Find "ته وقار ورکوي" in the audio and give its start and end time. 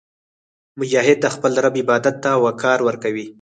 2.23-3.25